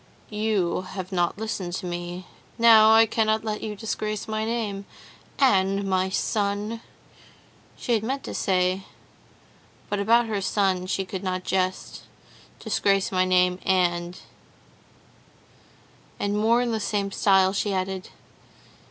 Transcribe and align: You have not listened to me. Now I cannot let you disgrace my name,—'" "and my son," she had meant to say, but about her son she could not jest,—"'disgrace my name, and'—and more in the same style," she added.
You 0.31 0.81
have 0.81 1.11
not 1.11 1.37
listened 1.37 1.73
to 1.73 1.85
me. 1.85 2.25
Now 2.57 2.91
I 2.91 3.05
cannot 3.05 3.43
let 3.45 3.61
you 3.61 3.75
disgrace 3.75 4.27
my 4.27 4.43
name,—'" 4.45 4.85
"and 5.37 5.83
my 5.87 6.09
son," 6.09 6.81
she 7.77 7.93
had 7.93 8.01
meant 8.03 8.23
to 8.23 8.33
say, 8.33 8.81
but 9.91 9.99
about 9.99 10.25
her 10.25 10.41
son 10.41 10.87
she 10.87 11.05
could 11.05 11.23
not 11.23 11.43
jest,—"'disgrace 11.43 13.11
my 13.11 13.25
name, 13.25 13.59
and'—and 13.63 14.17
more 16.35 16.63
in 16.63 16.71
the 16.71 16.79
same 16.79 17.11
style," 17.11 17.53
she 17.53 17.71
added. 17.71 18.09